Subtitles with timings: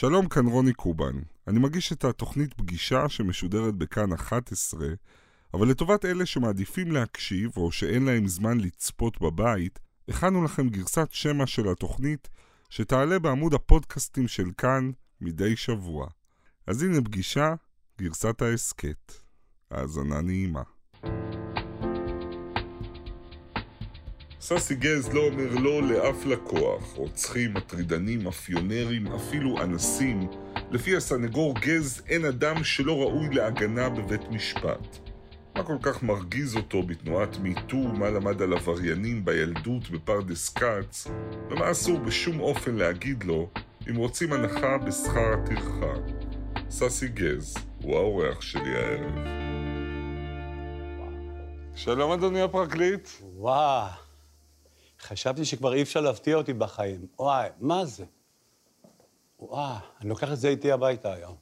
[0.00, 1.18] שלום, כאן רוני קובן.
[1.48, 4.86] אני מגיש את התוכנית פגישה שמשודרת בכאן 11,
[5.54, 9.78] אבל לטובת אלה שמעדיפים להקשיב או שאין להם זמן לצפות בבית,
[10.08, 12.28] הכנו לכם גרסת שמע של התוכנית
[12.70, 14.90] שתעלה בעמוד הפודקאסטים של כאן
[15.20, 16.08] מדי שבוע.
[16.66, 17.54] אז הנה פגישה,
[17.98, 19.12] גרסת ההסכת.
[19.70, 20.62] האזנה נעימה.
[24.40, 30.28] ססי גז לא אומר לא לאף לקוח, רוצחים, מטרידנים, מאפיונרים, אפילו אנסים.
[30.70, 34.98] לפי הסנגור גז אין אדם שלא ראוי להגנה בבית משפט.
[35.56, 41.06] מה כל כך מרגיז אותו בתנועת מיטו, מה למד על עבריינים בילדות בפרדס כץ,
[41.50, 43.48] ומה אסור בשום אופן להגיד לו
[43.90, 45.94] אם רוצים הנחה בשכר הטרחה.
[46.70, 49.14] ססי גז הוא האורח שלי הערב.
[51.74, 53.08] שלום אדוני הפרקליט.
[53.36, 54.09] וואו,
[55.00, 57.06] חשבתי שכבר אי אפשר להפתיע אותי בחיים.
[57.18, 58.04] וואי, מה זה?
[59.40, 61.36] וואו, אני לוקח את זה איתי הביתה היום.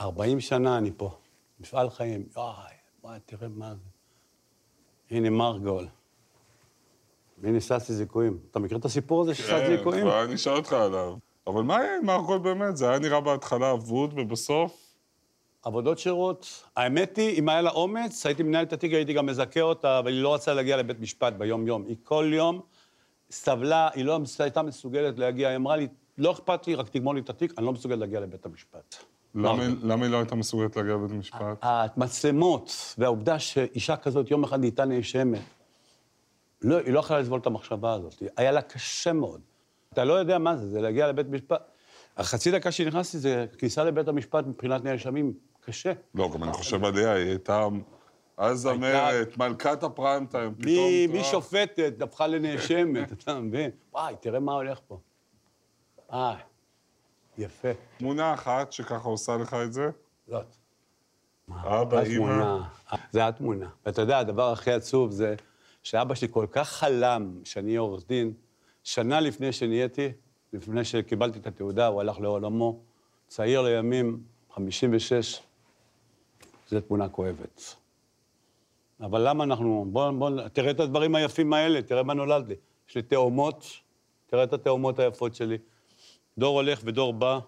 [0.00, 1.18] 40 שנה אני פה,
[1.60, 2.28] מפעל חיים.
[2.36, 2.72] וואי,
[3.04, 3.90] וואי, תראה מה זה.
[5.10, 5.88] הנה מרגול.
[7.44, 8.38] הנה ססי זיכויים.
[8.50, 10.04] אתה מכיר את הסיפור הזה של ססי זיכויים?
[10.04, 11.16] כן, אני אשאל אותך עליו.
[11.46, 12.76] אבל מה היה עם מרגול באמת?
[12.76, 14.89] זה היה נראה בהתחלה אבוד, ובסוף...
[15.62, 16.64] עבודות שירות.
[16.76, 20.12] האמת היא, אם היה לה אומץ, הייתי מנהל את התיק, הייתי גם מזכה אותה, אבל
[20.12, 21.84] היא לא רצתה להגיע לבית משפט ביום-יום.
[21.86, 22.60] היא כל יום
[23.30, 27.20] סבלה, היא לא הייתה מסוגלת להגיע, היא אמרה לי, לא אכפת לי, רק תגמור לי
[27.20, 28.96] את התיק, אני לא מסוגלת להגיע לבית המשפט.
[29.34, 31.58] למה למה היא לא הייתה מסוגלת להגיע לבית המשפט?
[31.62, 35.40] המצלמות והעובדה שאישה כזאת יום אחד נהייתה נאשמת,
[36.62, 38.22] לא, היא לא יכולה לסבול את המחשבה הזאת.
[38.36, 39.40] היה לה קשה מאוד.
[39.92, 41.70] אתה לא יודע מה זה, זה להגיע לבית משפט.
[42.16, 45.32] החצי דקה שנכנסתי זה כניסה לבית המשפט מבחינת נאשמים.
[45.70, 45.92] קשה.
[46.14, 47.68] לא, גם אני חושב עליה, היא הייתה
[48.36, 51.20] אז זמרת, מלכת הפריים טיים, פתאום...
[51.20, 53.70] משופטת הפכה לנאשמת, אתה מבין?
[53.92, 54.98] וואי, תראה מה הולך פה.
[56.12, 56.36] וואי,
[57.38, 57.68] יפה.
[57.98, 59.90] תמונה אחת שככה עושה לך את זה?
[60.26, 60.56] זאת.
[61.50, 62.58] אבא, אימא.
[63.10, 63.68] זה התמונה.
[63.86, 65.34] ואתה יודע, הדבר הכי עצוב זה
[65.82, 68.32] שאבא שלי כל כך חלם שאני אהיה עורך דין,
[68.84, 70.08] שנה לפני שנהייתי,
[70.52, 72.80] לפני שקיבלתי את התעודה, הוא הלך לעולמו,
[73.28, 74.22] צעיר לימים,
[74.54, 75.42] 56,
[76.70, 77.74] זו תמונה כואבת.
[79.00, 79.86] אבל למה אנחנו...
[79.92, 82.54] בוא, בוא, תראה את הדברים היפים האלה, תראה מה נולד לי.
[82.88, 83.64] יש לי תאומות,
[84.26, 85.58] תראה את התאומות היפות שלי.
[86.38, 87.38] דור הולך ודור בא.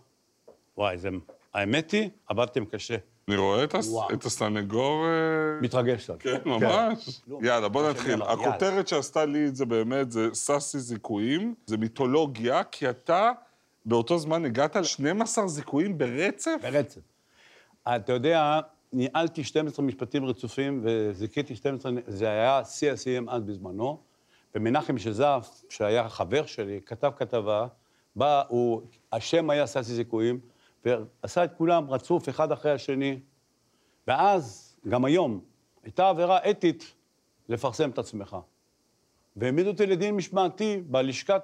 [0.76, 1.08] וואי, זה...
[1.54, 2.96] האמת היא, עבדתם קשה.
[3.28, 3.94] אני רואה את, הס...
[4.12, 5.04] את הסנגור...
[5.06, 6.22] אה, מתרגש קצת.
[6.22, 7.20] כן, ממש.
[7.26, 7.46] כן.
[7.46, 8.22] יאללה, בוא נתחיל.
[8.22, 13.30] הכותרת שעשתה לי את זה באמת זה סאסי זיכויים, זה מיתולוגיה, כי אתה
[13.86, 16.56] באותו זמן הגעת ל-12 זיכויים ברצף?
[16.62, 17.00] ברצף.
[17.88, 18.60] אתה יודע,
[18.92, 24.02] ניהלתי 12 משפטים רצופים וזיכיתי 12, זה היה שיא השיאים אז בזמנו,
[24.54, 27.66] ומנחם שזף, שהיה חבר שלי, כתב כתבה,
[28.16, 28.82] בא, הוא,
[29.12, 30.40] השם היה ססי זיכויים,
[30.84, 33.20] ועשה את כולם רצוף אחד אחרי השני,
[34.08, 35.40] ואז, גם היום,
[35.82, 36.94] הייתה עבירה אתית
[37.48, 38.36] לפרסם את עצמך.
[39.36, 41.42] והעמידו אותי לדין משמעתי בלשכת,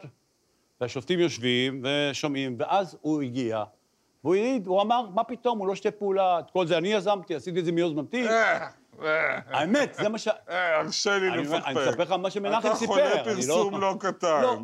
[0.81, 3.65] והשופטים יושבים ושומעים, ואז הוא הגיע,
[4.25, 7.35] והוא העיד, הוא אמר, מה פתאום, הוא לא שתף פעולה, את כל זה אני יזמתי,
[7.35, 8.29] עשיתי את זה מיוזמתי.
[8.29, 8.69] אה,
[9.03, 9.41] אה.
[9.47, 10.29] האמת, זה מה ש...
[10.29, 11.63] אה, הרשה לי לפקפק.
[11.67, 12.95] אני אספר לך מה שמנחם סיפר.
[12.95, 14.43] אתה חולה פרסום לא קטן.
[14.43, 14.59] לא,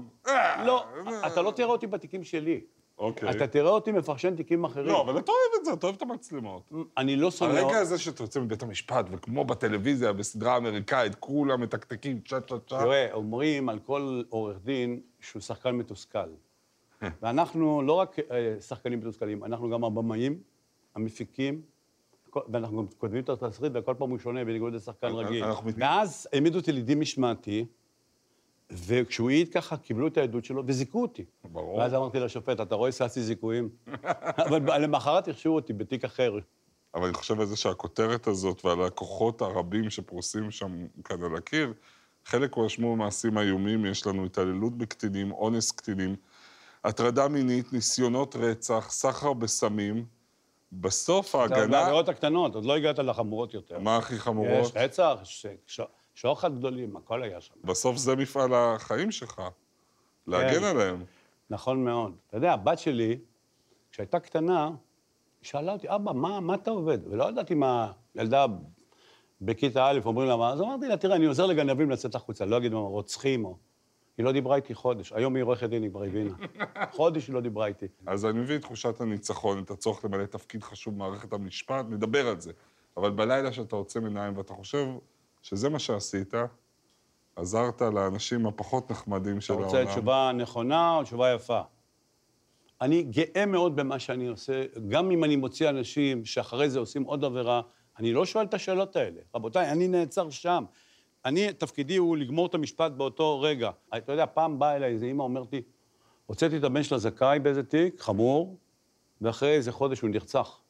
[0.64, 0.84] לא,
[1.26, 2.60] אתה לא תראה אותי בתיקים שלי.
[2.98, 3.30] אוקיי.
[3.30, 4.86] אתה תראה אותי מפרשן תיקים אחרים.
[4.86, 6.72] לא, אבל אתה אוהב את זה, אתה אוהב את המצלמות.
[6.96, 7.58] אני לא שונא...
[7.58, 12.78] הרגע הזה שאתה יוצא מבית המשפט, וכמו בטלוויזיה, בסדרה אמריקאית, כולם מתקתקים, צ'ה צ'ה צ'ה.
[12.78, 16.28] תראה, אומרים על כל עורך דין שהוא שחקן מתוסכל.
[17.22, 20.38] ואנחנו לא רק אה, שחקנים מתוסכלים, אנחנו גם הבמאים,
[20.94, 21.62] המפיקים,
[22.48, 25.44] ואנחנו גם כותבים את התסריט, וכל פעם הוא שונה בניגוד לשחקן רגיל.
[25.76, 27.66] ואז העמידו אותי לדין משמעתי,
[28.70, 31.24] וכשהוא העיד ככה, קיבלו את העדות שלו וזיכו אותי.
[31.44, 31.78] ברור.
[31.78, 33.68] ואז אמרתי לשופט, אתה רואה, שעשי זיכויים?
[34.46, 36.38] אבל למחרת הרשיעו אותי בתיק אחר.
[36.94, 41.72] אבל אני חושב על זה שהכותרת הזאת ועל הכוחות הרבים שפרוסים שם כאן על הקיר,
[42.24, 46.16] חלק הואשמו במעשים איומים, יש לנו התעללות בקטינים, אונס קטינים,
[46.84, 50.04] הטרדה מינית, ניסיונות רצח, סחר בסמים.
[50.72, 51.66] בסוף ההגנה...
[51.66, 53.78] זה העבירות הקטנות, עוד לא הגעת לחמורות יותר.
[53.78, 54.66] מה הכי חמורות?
[54.66, 55.20] יש רצח,
[56.14, 57.54] שוחד גדולים, הכל היה שם.
[57.64, 59.42] בסוף זה מפעל החיים שלך,
[60.26, 60.64] להגן כן.
[60.64, 61.04] עליהם.
[61.50, 62.12] נכון מאוד.
[62.26, 63.18] אתה יודע, הבת שלי,
[63.92, 64.70] כשהייתה קטנה,
[65.42, 66.98] שאלה אותי, אבא, מה, מה אתה עובד?
[67.10, 68.46] ולא ידעתי מה ילדה
[69.40, 72.56] בכיתה א', אומרים לה מה, אז אמרתי לה, תראה, אני עוזר לגנבים לצאת החוצה, לא
[72.56, 73.56] אגיד מה, רוצחים או...
[74.18, 75.12] היא לא דיברה איתי חודש.
[75.12, 76.34] היום היא עורכת דין, היא כבר הבינה.
[76.96, 77.86] חודש היא לא דיברה איתי.
[78.06, 82.40] אז אני מבין את תחושת הניצחון, את הצורך למלא תפקיד חשוב במערכת המשפט, נדבר על
[82.40, 82.52] זה.
[82.96, 84.86] אבל בלילה שאתה עוצם עיניים ואתה חושב
[85.42, 86.34] שזה מה שעשית,
[87.36, 89.68] עזרת לאנשים הפחות נחמדים של העולם.
[89.68, 91.60] אתה רוצה תשובה נכונה או תשובה יפה?
[92.80, 97.24] אני גאה מאוד במה שאני עושה, גם אם אני מוציא אנשים שאחרי זה עושים עוד
[97.24, 97.60] עבירה,
[97.98, 99.20] אני לא שואל את השאלות האלה.
[99.34, 100.64] רבותיי, אני נעצר שם.
[101.24, 103.70] אני, תפקידי הוא לגמור את המשפט באותו רגע.
[103.96, 105.62] אתה יודע, פעם באה אליי איזה אימא, אומרת לי,
[106.26, 108.56] הוצאתי את הבן שלה זכאי באיזה תיק, חמור,
[109.20, 110.60] ואחרי איזה חודש הוא נרצח.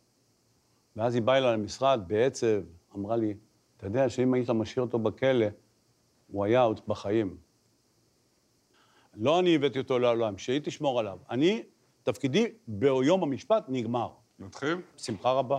[0.96, 2.62] ואז היא באה אליי למשרד בעצב,
[2.96, 3.34] אמרה לי,
[3.76, 5.46] אתה יודע שאם היית משאיר אותו בכלא,
[6.28, 7.36] הוא היה עוד בחיים.
[9.14, 11.18] לא אני הבאתי אותו לעולם, שהיא תשמור עליו.
[11.30, 11.62] אני,
[12.02, 14.08] תפקידי ביום המשפט נגמר.
[14.38, 14.76] נתחיל?
[14.96, 15.58] בשמחה רבה.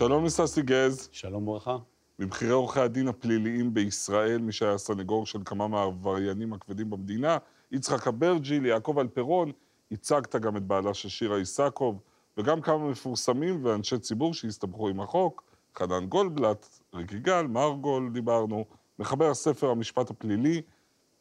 [0.00, 1.76] שלום לססי גז, שלום וברכה.
[2.18, 7.38] מבכירי עורכי הדין הפליליים בישראל, מי שהיה סנגור של כמה מהעבריינים הכבדים במדינה,
[7.72, 9.52] יצחק אברג'יל, יעקב אלפרון,
[9.90, 12.00] ייצגת גם את בעלה של שירה איסקוב,
[12.36, 15.42] וגם כמה מפורסמים ואנשי ציבור שהסתבכו עם החוק,
[15.78, 18.64] חנן גולדבלט, ריק יגאל, מרגול, דיברנו,
[18.98, 20.62] מחבר הספר המשפט הפלילי,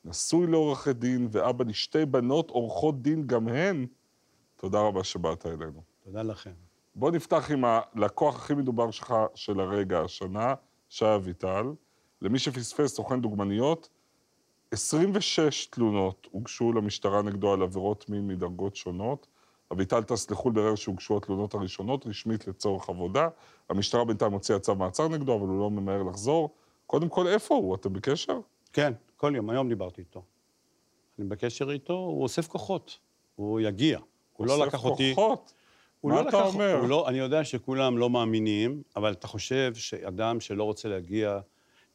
[0.05, 3.85] נשוי לעורכי דין ואבא לשתי בנות עורכות דין גם הן.
[4.55, 5.81] תודה רבה שבאת אלינו.
[6.03, 6.68] תודה לכם.
[6.99, 10.53] בוא נפתח עם הלקוח הכי מדובר שלך של הרגע השנה,
[10.89, 11.65] שי אביטל.
[12.21, 13.89] למי שפספס, סוכן דוגמניות,
[14.71, 19.27] 26 תלונות הוגשו למשטרה נגדו על עבירות מין מדרגות שונות.
[19.71, 23.29] אביטל טס לחו"ל ברר שהוגשו התלונות הראשונות, רשמית לצורך עבודה.
[23.69, 26.55] המשטרה בינתיים הוציאה צו מעצר נגדו, אבל הוא לא ממהר לחזור.
[26.85, 27.75] קודם כל, איפה הוא?
[27.75, 28.39] אתם בקשר?
[28.73, 30.23] כן, כל יום, היום דיברתי איתו.
[31.19, 32.97] אני בקשר איתו, הוא אוסף כוחות,
[33.35, 33.99] הוא יגיע.
[34.37, 35.09] הוא לא לקח אותי...
[35.09, 35.53] אוסף כוחות?
[36.01, 36.79] הוא מה לא אתה לקח, אומר?
[36.79, 41.39] הוא לא, אני יודע שכולם לא מאמינים, אבל אתה חושב שאדם שלא רוצה להגיע,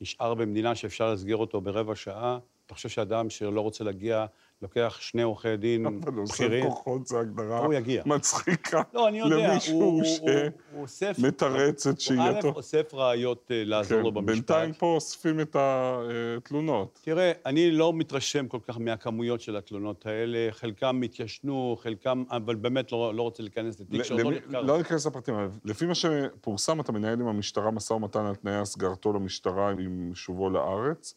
[0.00, 4.26] נשאר במדינה שאפשר להסגיר אותו ברבע שעה, אתה חושב שאדם שלא רוצה להגיע,
[4.64, 6.64] לוקח שני עורכי דין אבל אוסף בכירים?
[6.64, 8.02] כוחות זה הגדרה הוא יגיע.
[8.06, 10.30] מצחיקה לא, אני יודע, למישהו הוא, הוא, הוא,
[10.74, 10.86] הוא.
[10.86, 12.48] שמתרץ את הוא שהייתו.
[12.48, 14.34] א', אוסף ראיות אה, לעזור לו כן, במשפט.
[14.34, 16.98] בינתיים פה אוספים את התלונות.
[17.02, 22.92] תראה, אני לא מתרשם כל כך מהכמויות של התלונות האלה, חלקם התיישנו, חלקם, אבל באמת
[22.92, 24.60] לא, לא רוצה להיכנס לתיק שעוד לא נחקר.
[24.60, 28.54] לא ניכנס לפרטים, אבל לפי מה שפורסם, אתה מנהל עם המשטרה משא ומתן על תנאי
[28.54, 31.14] הסגרתו למשטרה עם שובו לארץ.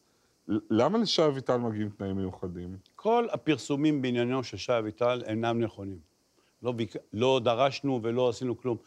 [0.69, 2.77] למה לשי אביטל מגיעים תנאים מיוחדים?
[2.99, 5.97] כל הפרסומים בעניינו של שי אביטל אינם נכונים.
[6.63, 6.95] לא, ביק...
[7.13, 8.77] לא דרשנו ולא עשינו כלום.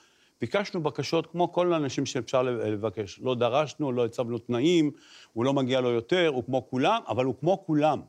[0.41, 3.21] ביקשנו בקשות כמו כל האנשים שאפשר לבקש.
[3.23, 4.91] לא דרשנו, לא הצבנו תנאים,
[5.33, 8.01] הוא לא מגיע לו יותר, הוא כמו כולם, אבל הוא כמו כולם.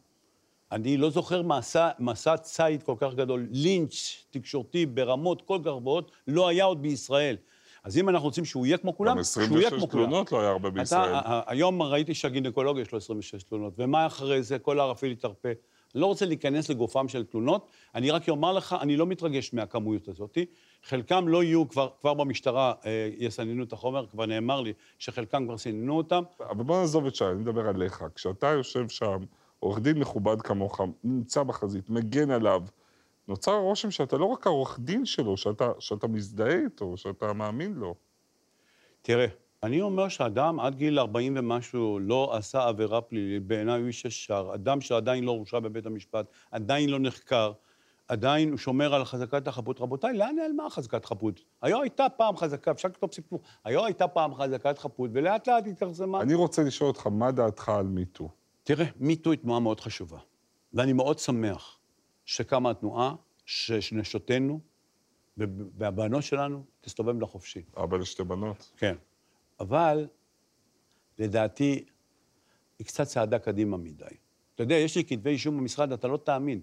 [0.71, 6.12] אני לא זוכר מסע, מסע ציד כל כך גדול, לינץ' תקשורתי ברמות כל כך גבוהות,
[6.27, 7.36] לא היה עוד בישראל.
[7.83, 10.03] אז אם אנחנו רוצים שהוא יהיה כמו כולם, גם שהוא יהיה 26 כמו כולם.
[10.03, 11.15] תלונות לא היה הרבה בישראל.
[11.15, 14.59] אתה, היום ראיתי שהגינקולוג יש לו 26 תלונות, ומה אחרי זה?
[14.59, 15.50] כל הערפיל יתרפה.
[15.96, 20.38] לא רוצה להיכנס לגופם של תלונות, אני רק אומר לך, אני לא מתרגש מהכמות הזאת.
[20.84, 25.58] חלקם לא יהיו, כבר, כבר במשטרה אה, יסננו את החומר, כבר נאמר לי שחלקם כבר
[25.58, 26.24] סיננו אותם.
[26.50, 28.06] אבל בוא נעזוב את שי, אני מדבר עליך.
[28.16, 29.18] כשאתה יושב שם,
[29.60, 32.62] עורך דין מכובד כמוך, נמצא בחזית, מגן עליו,
[33.28, 37.96] נוצר הרושם שאתה לא רק העורך דין שלו, שאתה, שאתה מזדהה איתו, שאתה מאמין לו.
[39.02, 39.28] תראה,
[39.63, 44.52] אני אומר שאדם עד גיל 40 ומשהו לא עשה עבירה פלילית, בעיניי הוא איש ישר.
[44.56, 47.52] אדם שעדיין לא הורשע בבית המשפט, עדיין לא נחקר,
[48.08, 49.81] עדיין הוא שומר על חזקת החפות.
[49.81, 51.42] רבותיי, לאן נעלמה חזקת חפות?
[51.62, 56.22] היה הייתה פעם חזקה, אפשר לכתוב סיפור, היה הייתה פעם חזקת חפות, ולאט לאט התכרסמה.
[56.22, 58.30] אני רוצה לשאול אותך, מה דעתך על מיטו?
[58.63, 60.20] תראה, מיטו היא תנועה מאוד חשובה,
[60.74, 61.80] ואני מאוד שמח
[62.25, 63.15] שקמה התנועה,
[63.46, 64.60] שנשותינו
[65.77, 67.62] והבנות שלנו תסתובב לחופשי.
[67.77, 68.72] אבא לשתי בנות.
[68.77, 68.96] כן.
[69.62, 70.08] אבל,
[71.20, 71.86] לדעתי,
[72.80, 74.06] היא קצת צעדה קדימה מדי.
[74.56, 76.62] אתה יודע, יש לי כתבי אישום במשרד, אתה לא תאמין.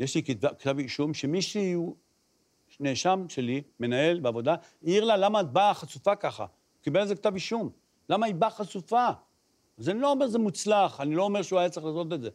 [0.00, 1.96] יש לי כתב, כתב אישום שמישהו,
[2.80, 6.42] נאשם שלי, מנהל בעבודה, העיר לה למה את באה חשופה ככה.
[6.42, 7.70] הוא קיבל על זה כתב אישום.
[8.08, 9.08] למה היא באה חשופה?
[9.78, 12.30] אז אני לא אומר שזה מוצלח, אני לא אומר שהוא היה צריך לעשות את זה.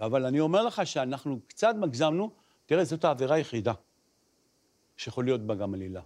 [0.00, 2.30] אבל אני אומר לך שאנחנו קצת מגזמנו,
[2.66, 3.72] תראה, זאת העבירה היחידה
[4.96, 6.00] שיכול להיות בה גם עלילה.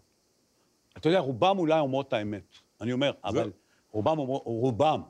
[0.97, 2.68] אתה יודע, רובם אולי אומרות את האמת.
[2.80, 3.50] אני אומר, אבל
[3.92, 5.00] רובם אומרות, רובם.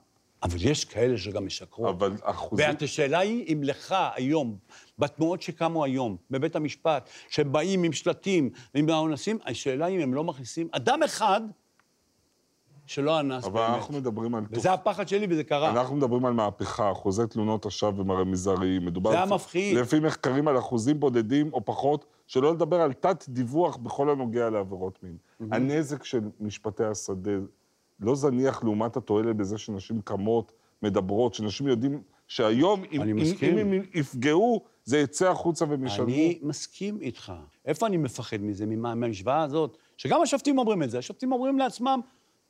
[0.43, 1.89] אבל יש כאלה שגם משקרות.
[1.89, 2.67] אבל אחוזים...
[2.81, 4.57] והשאלה היא אם לך היום,
[4.99, 10.25] בתנועות שקמו היום, בבית המשפט, שבאים עם שלטים ועם האונסים, השאלה היא אם הם לא
[10.25, 11.41] מכניסים אדם אחד
[12.87, 13.77] שלא אנס אבל באמת.
[13.77, 14.45] אנחנו מדברים על...
[14.51, 15.71] וזה הפחד שלי וזה קרה.
[15.71, 18.85] אנחנו מדברים על מהפכה, אחוזי תלונות השווא הם הרי מזעריים.
[18.87, 19.11] מדובר...
[19.11, 19.77] זה המפחיד.
[19.77, 25.17] לפי מחקרים על אחוזים בודדים או פחות, שלא לדבר על תת-דיווח בכל הנוגע לעבירות מין.
[25.53, 27.31] הנזק של משפטי השדה
[28.01, 30.53] לא זניח לעומת התועלת בזה שנשים קמות,
[30.83, 33.19] מדברות, שאנשים יודעים שהיום, אם, אם.
[33.43, 36.09] אם הם יפגעו, זה יצא החוצה והם ישלמו.
[36.09, 37.33] אני מסכים איתך.
[37.65, 39.79] איפה אני מפחד מזה, ממה- מהמשוואה הזאת?
[39.97, 40.99] שגם השופטים אומרים את זה.
[40.99, 42.01] השופטים אומרים לעצמם,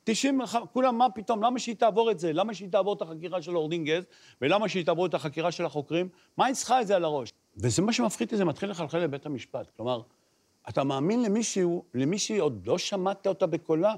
[0.05, 0.41] 90,
[0.73, 2.33] כולם, מה פתאום, למה שהיא תעבור את זה?
[2.33, 4.03] למה שהיא תעבור את החקירה של עורך דין גז,
[4.43, 6.09] ולמה שהיא תעבור את החקירה של החוקרים?
[6.37, 7.33] מה היא צריכה את זה על הראש?
[7.57, 9.71] וזה מה שמפחיד את זה, מתחיל לחלחל לבית המשפט.
[9.77, 10.01] כלומר,
[10.69, 13.95] אתה מאמין למישהו, למישהי עוד לא שמעת אותה בקולה?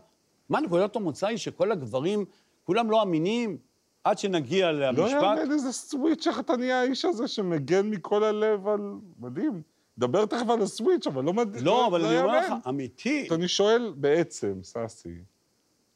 [0.51, 2.25] מה נקודת המוצא היא שכל הגברים,
[2.65, 3.59] כולם לא אמינים?
[4.05, 4.99] עד שנגיע למשפט...
[4.99, 8.95] לא יאמן איזה סוויץ', איך אתה נהיה האיש הזה שמגן מכל הלב על...
[9.19, 9.63] מדהים.
[9.99, 11.65] דבר תכף על הסוויץ', אבל לא מדהים.
[11.65, 13.29] לא, אבל אני אומר לך, אמיתי.
[13.35, 15.15] אני שואל בעצם, סאסי,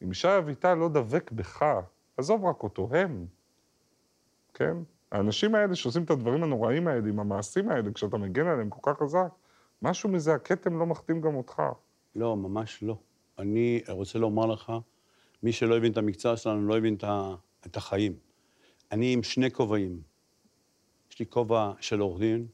[0.03, 1.65] אם ישי אביטל לא דבק בך,
[2.17, 3.27] עזוב רק אותו, הם,
[4.55, 4.77] כן?
[5.13, 8.99] האנשים האלה שעושים את הדברים הנוראים האלה, עם המעשים האלה, כשאתה מגן עליהם כל כך
[8.99, 9.29] חזק,
[9.83, 11.63] משהו מזה, הכתם לא מחתים גם אותך.
[12.17, 12.97] לא, ממש לא.
[13.39, 14.73] אני רוצה לומר לך,
[15.43, 16.97] מי שלא הבין את המקצוע שלנו לא הבין
[17.67, 18.17] את החיים.
[18.93, 20.03] אני עם שני כובעים.
[21.11, 22.47] יש לי כובע של עורך דין,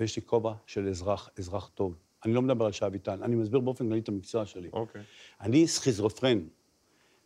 [0.00, 1.96] ויש לי כובע של אזרח, אזרח טוב.
[2.24, 4.68] אני לא מדבר על שי אביטן, אני מסביר באופן כללי את המקצוע שלי.
[4.72, 5.00] אוקיי.
[5.00, 5.04] Okay.
[5.40, 6.38] אני סכיזופרן.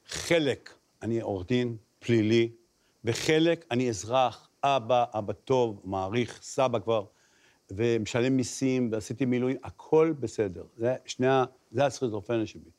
[0.06, 2.50] חלק אני עורך דין, פלילי,
[3.04, 7.04] וחלק אני אזרח, אבא, אבא טוב, מעריך, סבא כבר,
[7.70, 10.64] ומשלם מיסים, ועשיתי מילואים, הכל בסדר.
[10.76, 11.44] זה שני ה...
[11.70, 12.70] זה הסכיזופרניה שלי.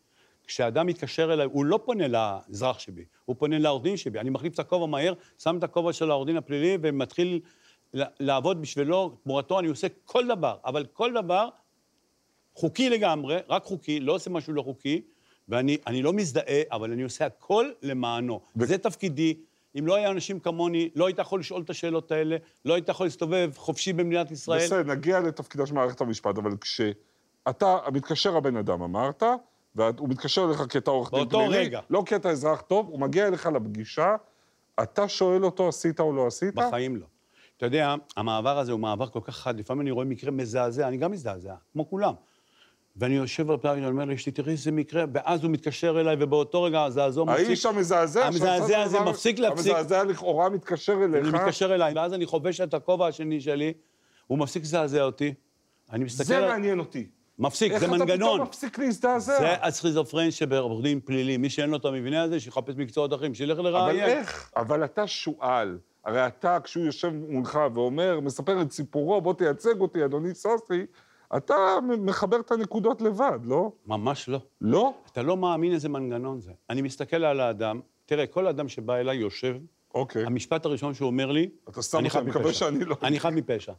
[0.48, 4.20] כשאדם מתקשר אליי, הוא לא פונה לאזרח שבי, הוא פונה לעורך דין שבי.
[4.20, 7.40] אני מחליף את הכובע מהר, שם את הכובע של העורך דין הפלילי ומתחיל
[7.94, 11.50] לעבוד בשבילו, תמורתו אני עושה כל דבר, אבל כל דבר
[12.56, 15.02] חוקי לגמרי, רק חוקי, לא עושה משהו לא חוקי,
[15.50, 18.42] ואני לא מזדהה, אבל אני עושה הכל למענו.
[18.56, 18.66] ו...
[18.66, 19.34] זה תפקידי.
[19.80, 23.06] אם לא היה אנשים כמוני, לא היית יכול לשאול את השאלות האלה, לא היית יכול
[23.06, 24.60] להסתובב חופשי במדינת ישראל.
[24.60, 29.24] בסדר, נגיע לתפקידה של מערכת המשפט, אבל כשאתה, מתקשר הבן אדם, אמרת,
[29.76, 31.46] והוא מתקשר אליך כי אתה עורך דין פלילי.
[31.46, 31.80] באותו רגע.
[31.90, 34.16] לא כי אתה אזרח טוב, הוא מגיע אליך לפגישה,
[34.84, 36.56] אתה שואל אותו, עשית או לא עשית?
[36.56, 37.06] בחיים לא.
[37.58, 40.98] אתה יודע, המעבר הזה הוא מעבר כל כך חד, לפעמים אני רואה מקרה מזעזע, אני
[40.98, 42.14] גם מזדעזע, כמו כולם.
[43.00, 46.64] ואני יושב על פלאג, אני אומר לאשתי, תראי איזה מקרה, ואז הוא מתקשר אליי, ובאותו
[46.64, 47.48] רגע הזעזוע מפסיק...
[47.48, 49.74] האיש המזעזע, המזעזע הזה מפסיק להפסיק.
[49.74, 51.26] המזעזע לכאורה מתקשר אליך.
[51.26, 53.74] הוא מתקשר אליי, ואז אני חובש את הכובע השני שלי,
[54.28, 55.34] הוא מפסיק לזעזע אותי.
[55.92, 56.24] אני מסתכל...
[56.24, 57.08] זה מעניין אותי.
[57.40, 58.10] מפסיק, זה מנגנון.
[58.10, 59.40] איך אתה פתאום מפסיק להזדעזע?
[59.40, 61.38] זה הסכיזופרן שבעורך דין פלילי.
[61.38, 64.00] מי שאין לו את המבנה הזה, שיחפש מקצועות אחרים, שילך לראיין.
[64.04, 64.52] אבל איך?
[64.58, 65.78] אבל אתה שועל.
[66.06, 70.86] הרי אתה, כשהוא יושב מולך ואומר, מספר את סיפורו, בוא תייצג אותי, אדוני סוסי,
[71.38, 73.72] אתה מחבר את הנקודות לבד, לא?
[73.86, 74.40] ממש לא.
[74.62, 74.94] לא?
[75.12, 76.52] אתה לא מאמין איזה מנגנון זה.
[76.70, 79.58] אני מסתכל על האדם, תראה, כל אדם שבא אליי יושב,
[79.94, 80.26] אוקיי.
[80.26, 82.96] המשפט הראשון שהוא אומר לי, אתה סתם אני מקווה שאני לא...
[83.04, 83.74] אני חף מפשע.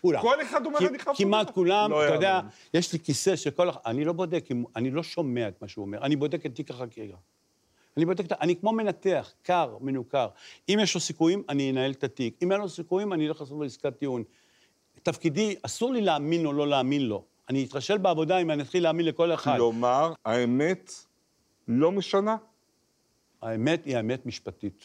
[0.00, 0.22] כולם?
[0.22, 1.24] כל אחד אומר אני חף מפשע?
[1.24, 2.40] כמעט כולם, לא אתה יודע,
[2.74, 3.68] יש לי כיסא שכל...
[3.86, 4.44] אני לא בודק,
[4.76, 7.16] אני לא שומע את מה שהוא אומר, אני בודק את תיק החקירה.
[7.96, 10.28] אני בודק, אני כמו מנתח, קר, מנוכר.
[10.68, 12.42] אם יש לו סיכויים, אני אנהל את התיק.
[12.42, 14.24] אם אין לו סיכויים, אני אלך לעשות לו עסקת טיעון.
[15.04, 17.24] תפקידי, אסור לי להאמין או לא להאמין לו.
[17.48, 19.56] אני אתרשל בעבודה אם אני אתחיל להאמין לכל אחד.
[19.56, 20.92] כלומר, האמת
[21.68, 22.36] לא משנה?
[23.42, 24.84] האמת היא האמת משפטית.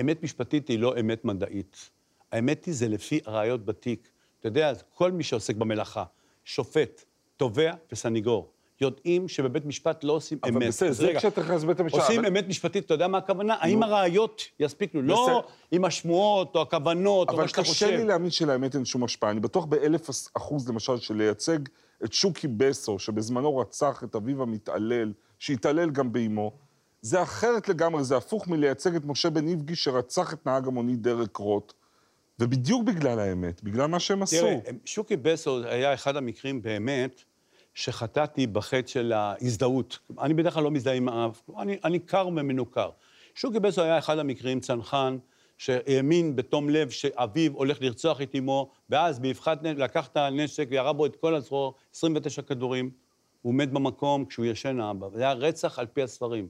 [0.00, 1.90] אמת משפטית היא לא אמת מדעית.
[2.32, 4.08] האמת היא, זה לפי ראיות בתיק.
[4.40, 6.04] אתה יודע, כל מי שעוסק במלאכה,
[6.44, 7.04] שופט,
[7.36, 10.62] תובע וסניגור, יודעים שבבית משפט לא עושים אבל אמת.
[10.62, 12.00] אבל בסדר, זה כשאתה נכנס לבית המשפט.
[12.00, 12.28] עושים אבל...
[12.28, 13.54] אמת משפטית, אתה יודע מה הכוונה?
[13.54, 13.60] נו.
[13.62, 15.02] האם הראיות יספיקו?
[15.02, 17.84] לא עם השמועות או הכוונות או מה שאתה חושב.
[17.84, 19.30] אבל קשה לי להאמין שלאמת אין שום השפעה.
[19.30, 21.58] אני בטוח באלף אחוז, למשל, שלייצג
[22.04, 26.52] את שוקי בסו, שבזמנו רצח את אביו המתעלל, שהתעלל גם באימו,
[27.00, 31.36] זה אחרת לגמרי, זה הפוך מלייצג את משה בן איבגי שרצח את נהג המונית דרק
[31.36, 31.72] רוט.
[32.40, 34.36] ובדיוק בגלל האמת, בגלל מה שהם עשו.
[34.36, 37.22] תראה, שוקי בסו היה אחד המקרים באמת
[37.76, 39.98] שחטאתי בחטא של ההזדהות.
[40.20, 42.90] אני בדרך כלל לא מזדהה עם אף, אני, אני קר ומנוכר.
[43.34, 45.18] שוקי בסו היה אחד המקרים, צנחן,
[45.58, 50.92] שהאמין בתום לב שאביו הולך לרצוח את אמו, ואז באבחת נשק, לקח את הנשק וירה
[50.92, 52.90] בו את כל הצרור, 29 כדורים.
[53.42, 55.08] הוא מת במקום כשהוא ישן האבא.
[55.08, 56.48] זה היה רצח על פי הספרים.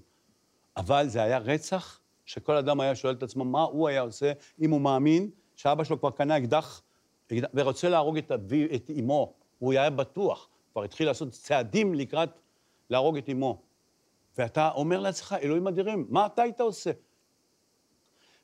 [0.77, 4.71] אבל זה היה רצח שכל אדם היה שואל את עצמו מה הוא היה עושה אם
[4.71, 6.83] הוא מאמין שאבא שלו כבר קנה אקדח
[7.55, 9.33] ורוצה להרוג את אביו, את אמו.
[9.59, 10.49] הוא היה בטוח.
[10.77, 12.29] כבר התחיל לעשות צעדים לקראת
[12.91, 13.63] להרוג את אמו.
[14.39, 16.91] ואתה אומר לעצמך, אלוהים אדירים, מה אתה היית עושה?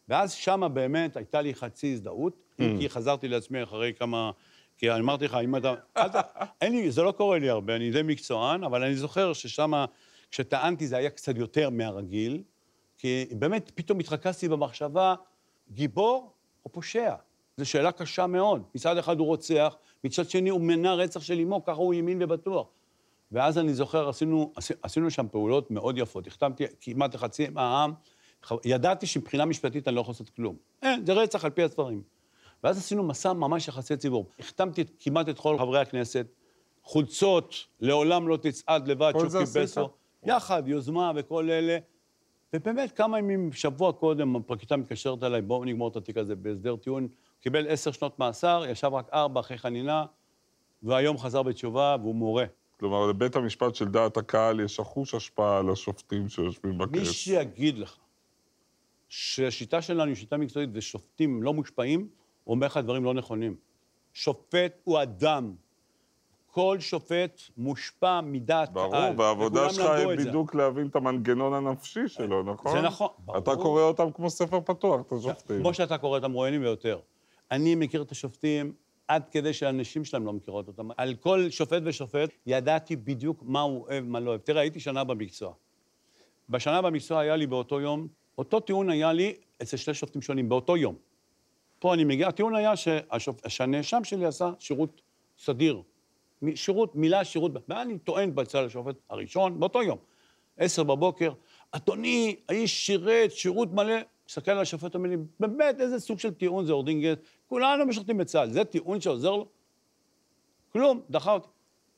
[0.09, 2.63] ואז שמה באמת הייתה לי חצי הזדהות, mm.
[2.81, 4.31] כי חזרתי לעצמי אחרי כמה...
[4.79, 5.75] כי אני אמרתי לך, אם אתה...
[6.61, 9.85] אין לי, זה לא קורה לי הרבה, אני די מקצוען, אבל אני זוכר ששמה,
[10.31, 12.43] כשטענתי זה היה קצת יותר מהרגיל,
[12.99, 15.15] כי באמת פתאום התרכזתי במחשבה,
[15.73, 16.33] גיבור
[16.65, 17.15] או פושע?
[17.57, 18.63] זו שאלה קשה מאוד.
[18.75, 22.67] מצד אחד הוא רוצח, מצד שני הוא מנע רצח של אמו, ככה הוא ימין ובטוח.
[23.33, 26.27] ואז אני זוכר, עשינו, עשינו שם פעולות מאוד יפות.
[26.27, 27.93] החתמתי כמעט לחצי מהעם,
[28.65, 30.57] ידעתי שמבחינה משפטית אני לא יכול לעשות כלום.
[30.83, 32.03] אין, זה רצח על פי הספרים.
[32.65, 34.27] ואז עשינו מסע ממש יחסי ציבור.
[34.39, 36.27] החתמתי כמעט את כל חברי הכנסת,
[36.83, 39.91] חולצות, לעולם לא תצעד לבד, שוקי בסו.
[40.25, 41.79] יחד, יוזמה וכל אלה.
[42.55, 47.09] ובאמת, כמה ימים, שבוע קודם, הפרקליטה מתקשרת אליי, בואו נגמור את התיק הזה בהסדר טיעון.
[47.43, 50.05] קיבל עשר שנות מאסר, ישב רק ארבע אחרי חנינה,
[50.83, 52.45] והיום חזר בתשובה, והוא מורה.
[52.81, 57.11] כלומר, לבית המשפט של דעת הקהל יש אחוש השפעה על השופטים שיושבים מי בכס.
[57.11, 57.97] שיגיד לך
[59.09, 62.09] שהשיטה שלנו היא שיטה מקצועית ושופטים לא מושפעים,
[62.47, 63.57] אומר לך דברים לא נכונים.
[64.13, 65.55] שופט הוא אדם.
[66.51, 68.91] כל שופט מושפע מדעת קהל.
[68.91, 70.07] ברור, והעבודה שלך היא.
[70.07, 72.73] בדיוק להבין את המנגנון הנפשי שלו, נכון?
[72.73, 73.63] זה נכון, אתה ברור.
[73.63, 75.61] קורא אותם כמו ספר פתוח, את השופטים.
[75.61, 76.99] כמו שאתה קורא את המרואיינים ויותר.
[77.53, 78.73] אני מכיר את השופטים
[79.09, 80.89] עד כדי שהנשים שלהם לא מכירות אותם.
[80.97, 84.41] על כל שופט ושופט ידעתי בדיוק מה הוא אוהב, מה לא אוהב.
[84.41, 85.53] תראה, הייתי שנה במקצוע.
[86.49, 90.77] בשנה במקצוע היה לי באותו יום, אותו טיעון היה לי אצל שני שופטים שונים, באותו
[90.77, 90.97] יום.
[91.79, 93.49] פה אני מגיע, הטיעון היה שהשופ...
[93.49, 95.03] שהנאשם שלי עשה שירות
[95.39, 95.83] סדיר.
[96.55, 99.99] שירות, מילה שירות, ואני טוען אצל השופט הראשון, באותו יום.
[100.57, 101.33] עשר בבוקר,
[101.73, 103.95] אדוני, האיש שירת שירות מלא.
[104.29, 107.19] מסתכל על השופט, אומר לי, באמת, איזה סוג של טיעון זה אורדינגט?
[107.47, 109.49] כולנו משרתים בצה"ל, זה טיעון שעוזר לו?
[110.73, 111.49] כלום, דחה אותי.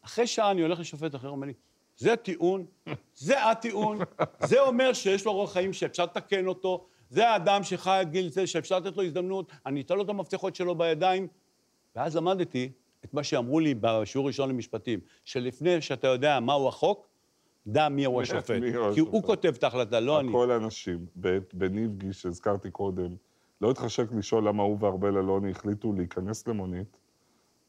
[0.05, 1.53] אחרי שעה אני הולך לשופט אחר, אומר לי,
[1.97, 2.67] זה טיעון,
[3.15, 3.99] זה הטיעון,
[4.41, 8.47] זה אומר שיש לו אורח חיים שאפשר לתקן אותו, זה האדם שחי עד גיל זה,
[8.47, 11.29] שאפשר לתת לו הזדמנות, אני אתן לו את המפתחות שלו בידיים.
[11.97, 12.73] ואז למדתי
[13.05, 17.09] את מה שאמרו לי בשיעור ראשון למשפטים, שלפני שאתה יודע מהו החוק,
[17.67, 18.51] דע מי הוא השופט.
[18.51, 19.27] מי הוא כי הוא השופט.
[19.27, 20.29] כותב את ההחלטה, לא אני.
[20.29, 21.07] הכל אנשים.
[21.53, 23.17] בניב גיש, שהזכרתי קודם,
[23.61, 26.97] לא התחשק לשאול למה הוא וארבל אלוני החליטו להיכנס למונית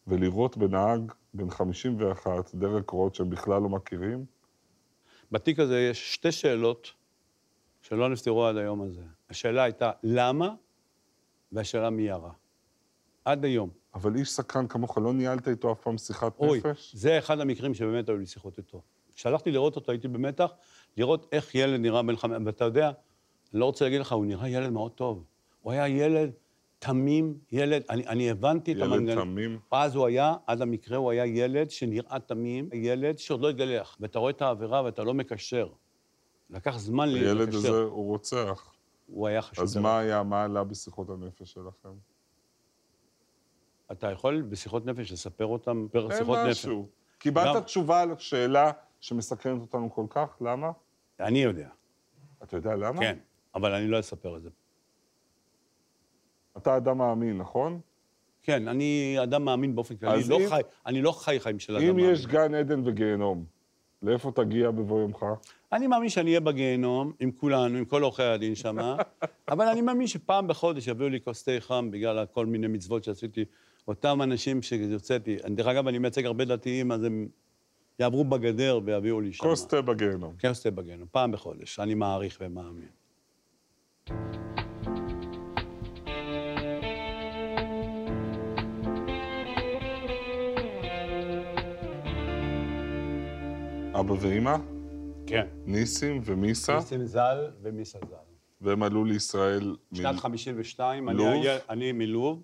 [0.07, 4.25] ולירות בנהג בן 51, דרק רוט, שהם בכלל לא מכירים.
[5.31, 6.91] בתיק הזה יש שתי שאלות
[7.81, 9.01] שלא נפתרו עד היום הזה.
[9.29, 10.53] השאלה הייתה למה,
[11.51, 12.31] והשאלה מי ירה.
[13.25, 13.69] עד היום.
[13.93, 16.95] אבל איש סקרן כמוך, לא ניהלת איתו אף פעם שיחת אוי, נפש?
[16.95, 18.81] זה אחד המקרים שבאמת היו לי שיחות איתו.
[19.15, 20.51] כשהלכתי לראות אותו, הייתי במתח,
[20.97, 22.37] לראות איך ילד נראה בן חמש...
[22.45, 22.91] ואתה יודע,
[23.53, 25.23] אני לא רוצה להגיד לך, הוא נראה ילד מאוד טוב.
[25.61, 26.31] הוא היה ילד
[26.79, 29.23] תמים, ילד, אני, אני הבנתי את ילד המנגנון.
[29.23, 29.59] תמים.
[29.71, 33.97] אז הוא היה, עד המקרה הוא היה ילד שנראה תמים, ילד שעוד לא התגלח.
[33.99, 35.67] ואתה רואה את העבירה ואתה לא מקשר.
[36.49, 37.57] לקח זמן לי הילד לקשר.
[37.57, 38.71] הזה הוא רוצח.
[39.07, 39.63] הוא היה חשוב.
[39.63, 41.89] אז מה היה, מה עלה בשיחות הנפש שלכם?
[43.91, 46.65] אתה יכול בשיחות נפש לספר אותם פר אין שיחות נפש?
[46.65, 46.87] משהו.
[47.17, 48.71] קיבלת גם- תשובה על השאלה
[49.05, 50.37] שמסקרנת אותנו כל כך?
[50.41, 50.71] למה?
[51.19, 51.69] אני יודע,
[52.43, 52.99] אתה יודע למה?
[52.99, 53.17] כן,
[53.55, 54.49] אבל אני לא אספר את זה.
[56.57, 57.79] אתה אדם מאמין, נכון?
[58.43, 61.75] כן, אני אדם מאמין באופן כללי, אז לא אם- חי, אני לא חי חיים של
[61.75, 62.11] אדם אם מאמין.
[62.11, 63.45] יש גן עדן וגיהנום,
[64.01, 65.25] לאיפה תגיע בבוא יומך?
[65.71, 68.77] אני מאמין שאני אהיה בגיהנום עם כולנו, עם כל עורכי הדין שם,
[69.51, 73.45] אבל אני מאמין שפעם בחודש יביאו לי כוס תה חם בגלל כל מיני מצוות שעשיתי.
[73.87, 77.27] אותם אנשים שהוצאתי, דרך אגב, אני מייצג הרבה דתיים, אז הם
[77.99, 79.43] יעברו בגדר ויביאו לי שם.
[79.43, 80.33] כוס תה בגיהנום.
[80.41, 82.87] כוס תה בגיהנום, פעם בחודש, אני מעריך ומאמין.
[93.99, 94.55] אבא ואימא,
[95.27, 95.47] כן.
[95.65, 98.15] ניסים ומיסה, ניסים ז"ל ומיסה ז"ל.
[98.61, 101.23] והם עלו לישראל מ- שנת 52, אני,
[101.69, 102.41] אני מלוב.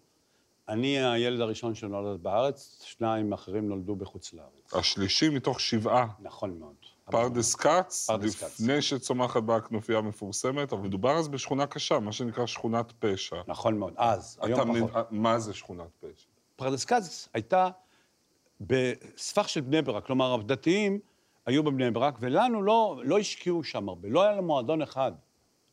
[0.70, 4.74] אני הילד הראשון שנולד בארץ, שניים אחרים נולדו בחוץ לארץ.
[4.74, 6.08] השלישי מתוך שבעה.
[6.20, 6.76] נכון מאוד.
[7.06, 8.10] פרדס כץ.
[8.10, 13.36] לפני שצומחת בה הכנופיה המפורסמת, אבל מדובר אז בשכונה קשה, מה שנקרא שכונת פשע.
[13.48, 15.12] נכון מאוד, אז, היום פחות.
[15.12, 16.28] מה זה שכונת פשע?
[16.56, 17.70] פרדס כץ הייתה
[18.62, 21.00] בספח של בני ברק, כלומר, הדתיים
[21.46, 25.12] היו בבני ברק, ולנו לא, לא השקיעו שם הרבה, לא היה לנו מועדון אחד.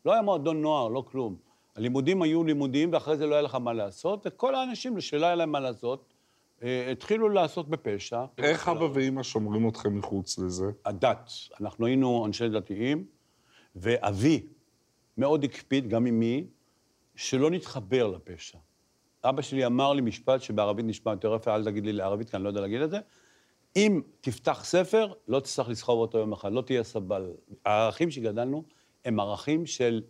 [0.05, 1.48] לא היה מועדון נוער, לא כלום.
[1.79, 5.53] הלימודים היו לימודים, ואחרי זה לא היה לך מה לעשות, וכל האנשים שלא היה להם
[5.53, 6.14] מה לעשות,
[6.62, 8.25] אה, התחילו לעסוק בפשע.
[8.38, 10.67] איך אבא ואימא שומרים אתכם מחוץ לזה?
[10.85, 11.31] הדת.
[11.61, 13.05] אנחנו היינו אנשי דתיים,
[13.77, 14.47] ואבי
[15.19, 16.47] מאוד הקפיד, גם אמי,
[17.17, 18.59] שלא נתחבר לפשע.
[19.25, 22.45] אבא שלי אמר לי משפט שבערבית נשמע יותר יפה, אל תגיד לי לערבית, כי אני
[22.45, 22.99] לא יודע להגיד את זה.
[23.77, 27.31] אם תפתח ספר, לא תצטרך לסחוב אותו יום אחד, לא תהיה סבל.
[27.64, 28.64] הערכים שגדלנו
[29.05, 30.03] הם ערכים של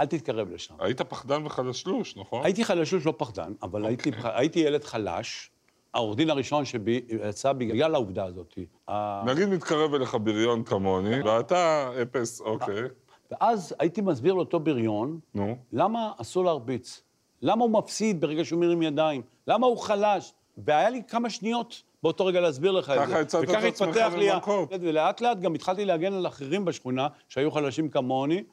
[0.00, 0.74] אל תתקרב לשם.
[0.78, 2.44] היית פחדן וחלשלוש, נכון?
[2.44, 5.50] הייתי חלשוש, לא פחדן, אבל הייתי, הייתי ילד חלש.
[5.94, 8.58] העורך דין הראשון שבי יצא בגלל העובדה הזאת.
[9.24, 12.82] נגיד מתקרב אליך בריון כמוני, ואתה אפס, אוקיי,
[13.30, 15.56] ואז הייתי מסביר לאותו בריון, נו.
[15.72, 17.02] למה אסור להרביץ?
[17.42, 19.22] למה הוא מפסיד ברגע שהוא מרים ידיים?
[19.46, 20.32] למה הוא חלש?
[20.58, 23.06] והיה לי כמה שניות באותו רגע להסביר לך את זה.
[23.06, 24.68] ככה הצעת את עצמך במכות.
[24.80, 28.44] ולאט לאט גם התחלתי להגן על אחרים בשכונה, שהיו חלשים כמוני,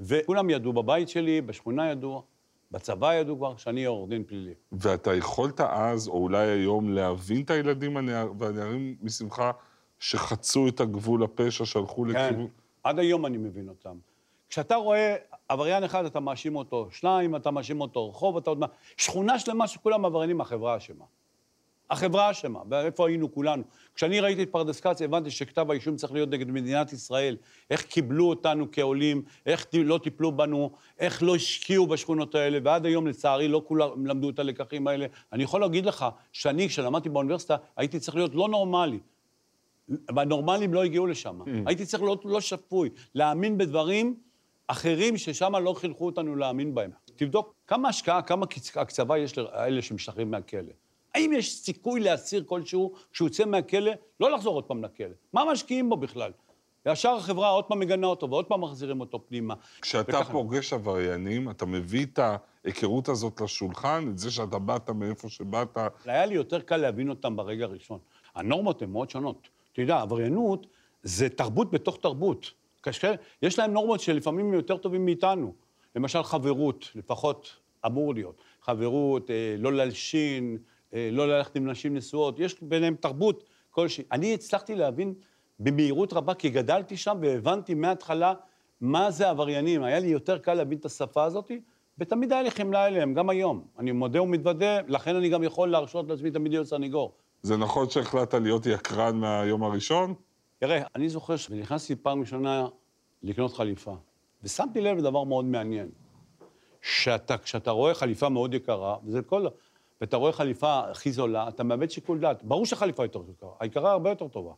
[0.00, 2.22] וכולם ידעו, בבית שלי, בשכונה ידעו,
[2.70, 4.54] בצבא ידעו כבר, שאני עורך דין פלילי.
[4.72, 9.50] ואתה יכולת אז, או אולי היום, להבין את הילדים הנער, והנערים מסביבך
[9.98, 12.08] שחצו את הגבול הפשע, שהלכו כן.
[12.08, 12.48] לכיוון...
[12.84, 13.96] עד היום אני מבין אותם.
[14.48, 15.16] כשאתה רואה
[15.48, 18.66] עבריין אחד, אתה מאשים אותו, שניים, אתה מאשים אותו, רחוב, אתה עוד מה...
[18.96, 21.04] שכונה שלמה שכולם עבריינים, החברה אשמה.
[21.90, 23.62] החברה אשמה, ואיפה היינו כולנו.
[23.94, 27.36] כשאני ראיתי את פרדס כץ, הבנתי שכתב האישום צריך להיות נגד מדינת ישראל.
[27.70, 33.06] איך קיבלו אותנו כעולים, איך לא טיפלו בנו, איך לא השקיעו בשכונות האלה, ועד היום,
[33.06, 35.06] לצערי, לא כולם למדו את הלקחים האלה.
[35.32, 38.98] אני יכול להגיד לך שאני, כשלמדתי באוניברסיטה, הייתי צריך להיות לא נורמלי.
[40.16, 41.42] והנורמלים לא הגיעו לשם.
[41.42, 41.46] Mm.
[41.66, 44.14] הייתי צריך להיות לא שפוי, להאמין בדברים
[44.66, 46.90] אחרים ששם לא חינכו אותנו להאמין בהם.
[47.16, 48.46] תבדוק כמה השקעה, כמה
[48.76, 50.72] הקצבה יש לאלה שמשתחררים מהכלא.
[51.16, 55.06] האם יש סיכוי לאסיר כלשהו, כשהוא יוצא מהכלא, לא לחזור עוד פעם לכלא?
[55.32, 56.32] מה משקיעים בו בכלל?
[56.86, 59.54] וישר החברה עוד פעם מגנה אותו ועוד פעם מחזירים אותו פנימה.
[59.80, 60.24] כשאתה.
[60.24, 65.78] פוגש עבריינים, אתה מביא את ההיכרות הזאת לשולחן, את זה שאתה באת מאיפה שבאת.
[66.04, 67.98] היה לי יותר קל להבין אותם ברגע הראשון.
[68.34, 69.48] הנורמות הן מאוד שונות.
[69.72, 70.66] אתה יודע, עבריינות
[71.02, 72.50] זה תרבות בתוך תרבות.
[72.80, 75.54] קשה, יש להם נורמות שלפעמים הם יותר טובים מאיתנו.
[75.96, 78.42] למשל חברות, לפחות אמור להיות.
[78.62, 80.58] חברות, אה, לא להלשין,
[80.92, 84.04] לא ללכת עם נשים נשואות, יש ביניהם תרבות כלשהי.
[84.12, 85.14] אני הצלחתי להבין
[85.58, 88.34] במהירות רבה, כי גדלתי שם והבנתי מההתחלה
[88.80, 89.82] מה זה עבריינים.
[89.82, 91.50] היה לי יותר קל להבין את השפה הזאת,
[91.98, 93.64] ותמיד היה לי חמלה אליהם, גם היום.
[93.78, 97.12] אני מודה ומתוודה, לכן אני גם יכול להרשות לעצמי תמיד להיות סניגור.
[97.42, 100.14] זה נכון שהחלטת להיות יקרן מהיום הראשון?
[100.58, 102.66] תראה, אני זוכר שנכנסתי פעם ראשונה
[103.22, 103.94] לקנות חליפה,
[104.42, 105.88] ושמתי לב לדבר מאוד מעניין.
[106.82, 109.46] שאתה, כשאתה רואה חליפה מאוד יקרה, וזה כל...
[110.00, 112.42] ואתה רואה חליפה הכי זולה, אתה מאבד שיקול דעת.
[112.42, 114.52] ברור שהחליפה יותר יקרה, היקרה הרבה יותר טובה.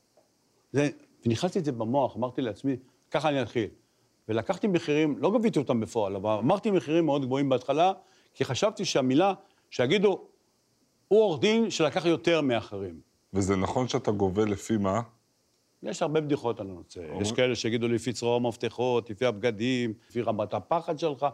[0.72, 0.88] זה,
[1.26, 2.76] ונכנסתי את זה במוח, אמרתי לעצמי,
[3.10, 3.68] ככה אני אתחיל.
[4.28, 7.92] ולקחתי מחירים, לא גביתי אותם בפועל, אבל אמרתי מחירים מאוד גבוהים בהתחלה,
[8.34, 9.34] כי חשבתי שהמילה,
[9.70, 10.18] שיגידו,
[11.08, 13.00] הוא עורך דין שלקח יותר מאחרים.
[13.32, 15.00] וזה נכון שאתה גובה לפי מה?
[15.82, 17.00] יש הרבה בדיחות על הנושא.
[17.20, 21.26] יש כאלה שיגידו לפי צרור המפתחות, לפי הבגדים, לפי רמת הפחד שלך.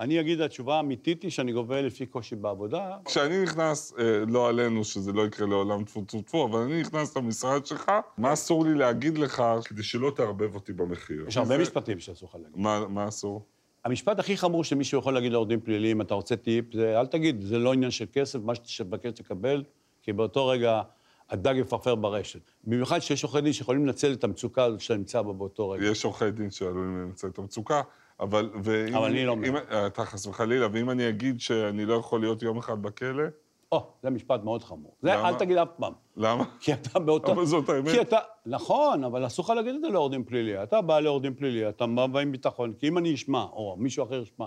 [0.00, 2.96] אני אגיד, התשובה האמיתית היא שאני גובה לפי קושי בעבודה.
[3.04, 7.16] כשאני נכנס, אה, לא עלינו, שזה לא יקרה לעולם טפו טפו טפו, אבל אני נכנס
[7.16, 11.24] למשרד שלך, מה אסור לי להגיד לך כדי שלא תערבב אותי במחיר?
[11.28, 12.88] יש הרבה משפטים שאסור לך להגיד.
[12.88, 13.44] מה אסור?
[13.84, 17.58] המשפט הכי חמור שמישהו יכול להגיד לעורדים פליליים, אתה רוצה טיפ, זה אל תגיד, זה
[17.58, 19.64] לא עניין של כסף, מה שתבקש תקבל,
[20.02, 20.82] כי באותו רגע
[21.30, 22.50] הדג יפרפר ברשת.
[22.64, 25.86] במיוחד שיש עורכי דין שיכולים לנצל את המצוקה שנמצא בה באותו רגע.
[25.86, 27.82] יש עורכי דין שעלולים לנצל את המצוקה.
[28.20, 28.50] אבל...
[28.62, 29.56] ואם, אבל אני לא אם,
[29.86, 33.24] אתה חס וחלילה, ואם אני אגיד שאני לא יכול להיות יום אחד בכלא?
[33.72, 34.96] או, זה משפט מאוד חמור.
[35.02, 35.28] זה למה?
[35.28, 35.92] אל תגיד אף פעם.
[36.16, 36.44] למה?
[36.60, 37.32] כי אתה באותו...
[37.32, 37.90] אבל זאת האמת.
[37.90, 38.18] כי אתה...
[38.46, 40.62] נכון, אבל אסור לך להגיד את זה לאורדין פלילי.
[40.62, 44.22] אתה בא לאורדין פלילי, אתה בא עם ביטחון, כי אם אני אשמע, או מישהו אחר
[44.22, 44.46] ישמע,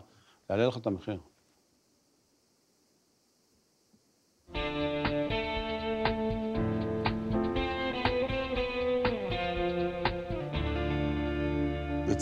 [0.49, 1.17] יעלה לך את המחיר.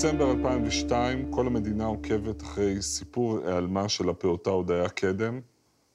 [0.01, 5.39] דצמבר 2002, כל המדינה עוקבת אחרי סיפור היעלמה של הפעוטה הודיה קדם.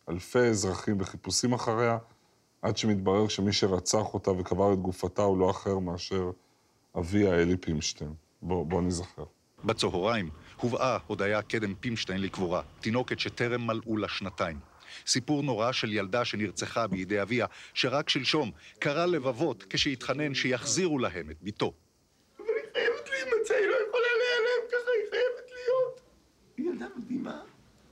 [0.08, 1.98] אלפי אזרחים בחיפושים אחריה,
[2.62, 6.30] עד שמתברר שמי שרצח אותה וקבר את גופתה הוא לא אחר מאשר
[6.98, 8.14] אביה אלי פימשטיין.
[8.42, 9.24] בוא, בוא נזכר.
[9.64, 14.58] בצהריים הובאה הודיה קדם פימשטיין לקבורה, תינוקת שטרם מלאו לה שנתיים.
[15.06, 21.36] סיפור נורא של ילדה שנרצחה בידי אביה, שרק שלשום קרא לבבות כשהתחנן שיחזירו להם את
[21.42, 21.72] בתו.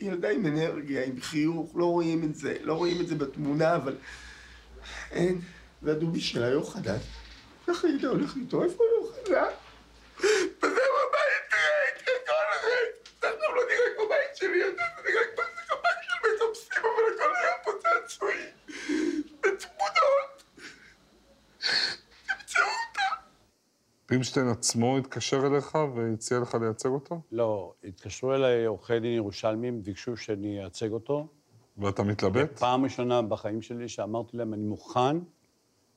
[0.00, 3.96] ילדה עם אנרגיה, עם חיוך, לא רואים את זה, לא רואים את זה בתמונה, אבל
[5.10, 5.40] אין.
[5.82, 6.96] והדובי שלה יוחדן.
[7.68, 8.64] איך היית הולך איתו?
[8.64, 9.54] איפה יוחדן?
[10.18, 13.08] וזהו הבית ריק, הכל ריק.
[13.24, 17.34] אנחנו לא נראה כמו בית שלי, זה נראה כמו איזה קבק של מטפסים, אבל הכל
[17.36, 18.50] היה פה צעצועים.
[19.40, 20.42] בתמונות.
[22.26, 23.08] תמצאו אותה.
[24.14, 27.20] פימשטיין עצמו התקשר אליך והציע לך לייצג אותו?
[27.32, 31.26] לא, התקשרו אליי עורכי דין ירושלמים, ביקשו שאני אייצג אותו.
[31.78, 32.58] ואתה מתלבט?
[32.58, 35.16] פעם ראשונה בחיים שלי שאמרתי להם, אני מוכן,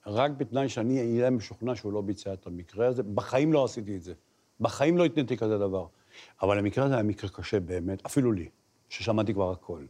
[0.07, 3.03] רק בתנאי שאני אהיה משוכנע שהוא לא ביצע את המקרה הזה.
[3.03, 4.13] בחיים לא עשיתי את זה.
[4.59, 5.85] בחיים לא התניתי כזה דבר.
[6.41, 8.49] אבל המקרה הזה היה מקרה קשה באמת, אפילו לי,
[8.89, 9.81] ששמעתי כבר הכל.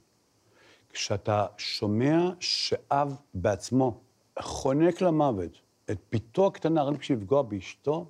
[0.90, 4.00] כשאתה שומע שאב בעצמו
[4.40, 5.62] חונק למוות
[5.92, 8.06] את בתו הקטנה רק בשביל לפגוע באשתו,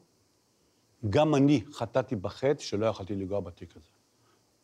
[1.10, 3.90] גם אני חטאתי בחטא שלא יכולתי לגוע בתיק הזה.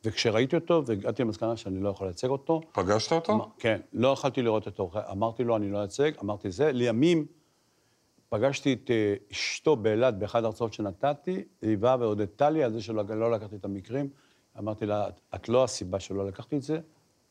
[0.05, 2.61] וכשראיתי אותו והגעתי למסקנה שאני לא יכול לייצג אותו...
[2.71, 3.33] פגשת אותו?
[3.33, 4.91] אמר, כן, לא יכולתי לראות אותו.
[5.11, 6.71] אמרתי לו, אני לא אייצג, אמרתי זה.
[6.71, 7.25] לימים
[8.29, 11.43] פגשתי את אה, אשתו באילת באחד ההרצאות שנתתי,
[11.79, 14.09] באה והודתה לי על זה שלא לא לקחתי את המקרים.
[14.59, 16.79] אמרתי לה, את לא הסיבה שלא לקחתי את זה,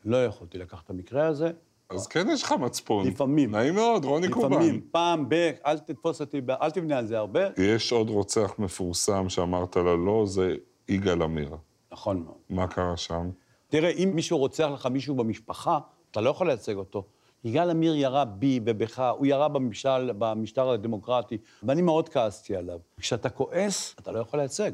[0.04, 1.50] לא יכולתי לקחת את המקרה הזה.
[1.94, 3.06] אז כן יש לך מצפון.
[3.06, 3.50] לפעמים.
[3.50, 4.50] נעים מאוד, רוני קובן.
[4.52, 5.50] לפעמים, פעם ב...
[5.66, 7.40] אל תתפוס אותי, אל תבנה על זה הרבה.
[7.58, 10.54] יש עוד רוצח מפורסם שאמרת לה לא, זה
[10.88, 11.56] יגאל עמיר.
[11.92, 12.36] נכון מאוד.
[12.50, 13.30] מה קרה שם?
[13.68, 15.78] תראה, אם מישהו רוצח לך מישהו במשפחה,
[16.10, 17.04] אתה לא יכול לייצג אותו.
[17.44, 22.78] יגאל עמיר ירה בי ובך, הוא ירה בממשל, במשטר הדמוקרטי, ואני מאוד כעסתי עליו.
[23.00, 24.72] כשאתה כועס, אתה לא יכול לייצג.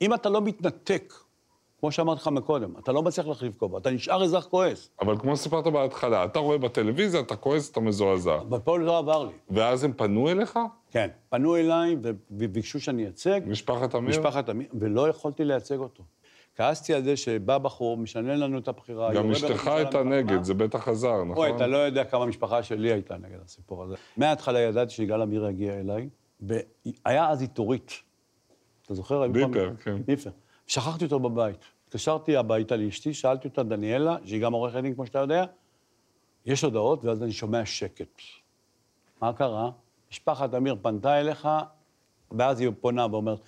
[0.00, 1.14] אם אתה לא מתנתק,
[1.82, 4.90] כמו שאמרתי לך מקודם, אתה לא מצליח להחליף כובע, אתה נשאר אזרח כועס.
[5.00, 8.36] אבל כמו שסיפרת בהתחלה, אתה רואה בטלוויזיה, אתה כועס, אתה מזועזע.
[8.36, 9.32] אבל פה לא עבר לי.
[9.50, 10.58] ואז הם פנו אליך?
[10.90, 11.08] כן.
[11.28, 11.96] פנו אליי
[12.30, 13.40] וביקשו שאני אייצג.
[13.46, 14.10] משפחת עמיר?
[14.10, 16.04] משפחת עמיר, ולא יכולתי לייצג אותו.
[16.56, 19.14] כעסתי על זה שבא בחור, משנה לנו את הבחירה.
[19.14, 20.02] גם אשתך הייתה.
[20.02, 21.56] נגד, זה בטח עזר, אוי, נכון?
[21.56, 23.94] אתה לא יודע כמה המשפחה שלי הייתה נגד הסיפור הזה.
[24.16, 26.08] מההתחלה ידעתי שיגאל עמיר יגיע אליי,
[26.40, 27.92] והיה אז עיתורית.
[28.84, 29.28] אתה זוכר?
[29.28, 30.02] ביפר, כן.
[30.06, 30.30] ביפר.
[30.66, 31.64] שכחתי אותו בבית.
[31.92, 35.44] התקשרתי הביתה לאשתי, שאלתי אותה, דניאלה, שהיא גם עורכת דין, כמו שאתה יודע,
[36.46, 38.20] יש הודעות, ואז אני שומע שקט.
[39.20, 39.70] מה קרה?
[40.10, 41.48] משפחת אמיר פנתה אליך,
[42.30, 43.40] ואז היא פונה ואומרת,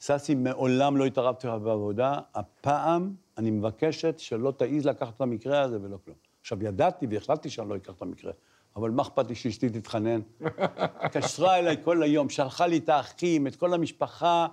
[0.00, 5.78] ססי, מעולם לא התערבתי לך בעבודה, הפעם אני מבקשת שלא תעז לקחת את המקרה הזה
[5.82, 6.16] ולא כלום.
[6.40, 8.32] עכשיו, ידעתי והחלטתי שאני לא אקח את המקרה,
[8.76, 10.20] אבל מה אכפת לי שאשתי תתחנן?
[11.04, 14.46] התקשרה אליי כל היום, שלחה לי את האחים, את כל המשפחה,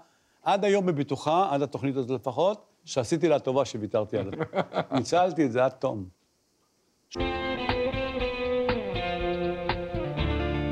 [0.44, 4.32] עד היום בבטוחה, עד התוכנית הזאת לפחות, שעשיתי לה טובה שוויתרתי עליה.
[4.98, 6.06] ניצלתי את זה עד תום.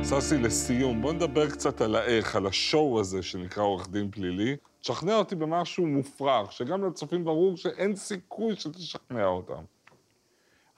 [0.03, 4.55] ששי, לסיום, בוא נדבר קצת על האיך, על השואו הזה שנקרא עורך דין פלילי.
[4.81, 9.63] תשכנע אותי במשהו מופרך, שגם לצופים ברור שאין סיכוי שתשכנע אותם.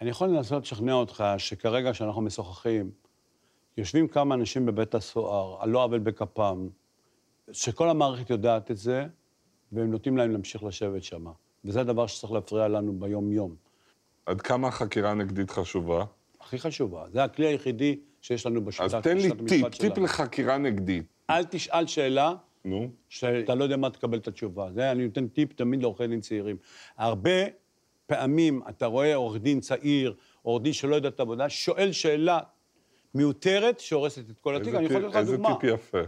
[0.02, 2.92] אני יכול לנסות לשכנע אותך שכרגע שאנחנו משוחחים,
[3.78, 6.68] יושבים כמה אנשים בבית הסוהר, על לא עוול בכפם,
[7.52, 9.06] שכל המערכת יודעת את זה,
[9.72, 11.26] והם נותנים להם להמשיך לשבת שם.
[11.66, 13.56] וזה הדבר שצריך להפריע לנו ביום-יום.
[14.26, 16.06] עד כמה החקירה הנגדית חשובה?
[16.42, 20.06] הכי חשובה, זה הכלי היחידי שיש לנו בשיטת אז תן לי טיפ, המשפט טיפ שלנו.
[20.06, 21.06] לחקירה נגדית.
[21.30, 22.34] אל תשאל שאלה
[22.66, 24.72] נו, שאתה לא יודע מה תקבל את התשובה.
[24.74, 26.58] זה אני נותן טיפ תמיד לעורכי דין צעירים.
[26.98, 27.32] הרבה
[28.08, 32.40] פעמים אתה רואה עורך דין צעיר, עורך דין שלא יודע את העבודה, שואל שאלה
[33.14, 34.68] מיותרת שהורסת את כל התיק.
[34.68, 35.56] איזה אני יכול לתת לך איזה דוגמה.
[35.60, 36.02] טיפ יפה.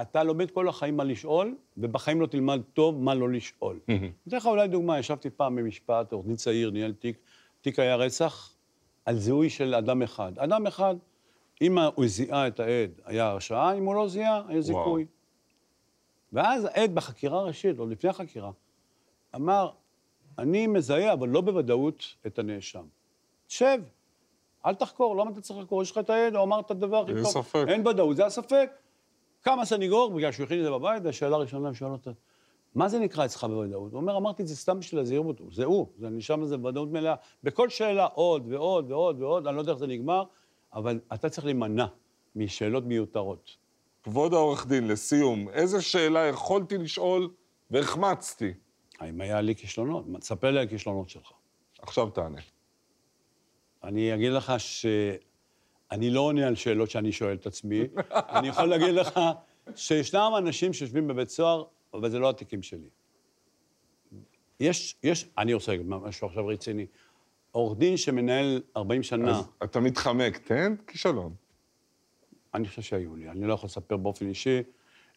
[0.00, 3.78] אתה לומד כל החיים מה לשאול, ובחיים לא תלמד טוב מה לא לשאול.
[3.88, 7.18] אני אתן לך אולי דוגמה, ישבתי פעם במשפט, עורך דין צעיר, ניהל תיק,
[7.60, 8.54] תיק היה רצח
[9.04, 10.38] על זיהוי של אדם אחד.
[10.38, 10.94] אדם אחד,
[11.62, 15.06] אם הוא זיהה את העד, היה הרשעה, אם הוא לא זיהה, היה זיכוי.
[16.32, 18.50] ואז העד בחקירה ראשית, עוד לפני החקירה,
[19.34, 19.70] אמר,
[20.38, 22.84] אני מזהה, אבל לא בוודאות, את הנאשם.
[23.48, 23.80] שב,
[24.66, 25.82] אל תחקור, למה אתה צריך לחקור?
[25.82, 27.32] יש לך את העד, הוא אמר את הדבר הכי אין טוב.
[27.32, 27.64] ספק.
[27.68, 28.70] אין ודאות, זה הספק.
[29.40, 32.10] קם הסניגור, בגלל שהוא הכין את זה בבית, והשאלה הראשונה, שואל אותו,
[32.74, 33.92] מה זה נקרא אצלך בוודאות?
[33.92, 37.14] הוא אומר, אמרתי את זה סתם בשביל הזהירות, זה הוא, זה הנאשם הזה בוודאות מלאה.
[37.42, 40.24] בכל שאלה עוד ועוד ועוד ועוד, אני לא יודע איך זה נגמר,
[40.72, 41.86] אבל אתה צריך להימנע
[42.36, 43.56] משאלות מיותרות.
[44.02, 47.30] כבוד העורך דין, לסיום, איזה שאלה יכולתי לשאול
[47.70, 48.54] והחמצתי?
[48.98, 50.04] האם היה לי כישלונות?
[50.20, 51.32] תספר לי על הכישלונות שלך.
[51.82, 52.40] עכשיו תענה.
[53.84, 54.52] אני אגיד לך
[55.90, 57.80] שאני לא עונה על שאלות שאני שואל את עצמי.
[58.36, 59.20] אני יכול להגיד לך
[59.76, 62.88] שישנם אנשים שיושבים בבית סוהר, אבל זה לא התיקים שלי.
[64.60, 66.86] יש, יש, אני עושה משהו עכשיו רציני.
[67.52, 71.34] עורך דין שמנהל 40 שנה, אז אתה מתחמק, תן כישלון.
[72.54, 74.62] אני חושב שהיו לי, אני לא יכול לספר באופן אישי,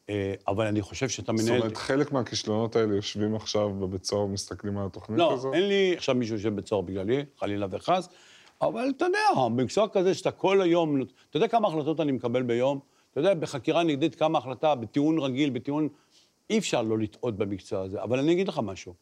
[0.09, 1.61] אה, אבל אני חושב שאתה זאת מנהל...
[1.61, 5.53] אומרת, חלק מהכישלונות האלה יושבים עכשיו בבית סוהר ומסתכלים על התוכנית לא, הזאת?
[5.53, 8.09] אין לי עכשיו מישהו שיושב בית סוהר בגללי, חלילה וחס,
[8.61, 12.79] אבל אתה יודע, במקצוע כזה שאתה כל היום, אתה יודע כמה החלטות אני מקבל ביום?
[13.11, 15.89] אתה יודע, בחקירה נגדית כמה החלטה, בטיעון רגיל, בטיעון...
[16.49, 18.03] אי אפשר לא לטעות במקצוע הזה.
[18.03, 18.93] אבל אני אגיד לך משהו,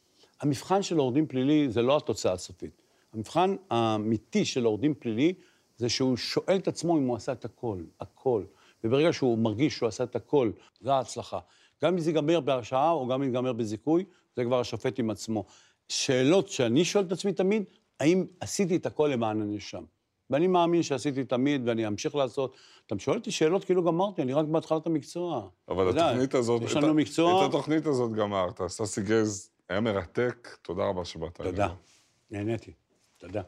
[0.41, 2.82] המבחן של עורך דין פלילי זה לא התוצאה הסופית.
[3.13, 5.34] המבחן האמיתי של עורך דין פלילי
[5.78, 8.43] זה שהוא שואל את עצמו אם הוא עשה את הכל, הכל.
[8.84, 11.39] וברגע שהוא מרגיש שהוא עשה את הכל, זו ההצלחה.
[11.84, 15.45] גם אם זה ייגמר בהרשעה או גם אם ייגמר בזיכוי, זה כבר השופט עם עצמו.
[15.88, 17.63] שאלות שאני שואל את עצמי תמיד,
[17.99, 19.83] האם עשיתי את הכל למען הנאשם?
[20.29, 22.55] ואני מאמין שעשיתי תמיד, ואני אמשיך לעשות.
[22.88, 25.47] אתה שואל אותי שאלות כאילו גמרתי, אני רק בהתחלת המקצוע.
[25.69, 26.62] אבל יודע, התוכנית הזאת...
[26.62, 27.45] יש את לנו ה- מקצוע...
[27.45, 28.62] את התוכנית הזאת גמרת.
[28.67, 31.41] ססי גז היה מרתק, תודה רבה שבאת.
[31.41, 31.67] תודה.
[32.31, 32.71] נהניתי.
[33.17, 33.41] תודה.